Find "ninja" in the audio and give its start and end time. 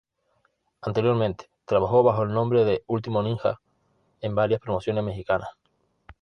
3.21-3.61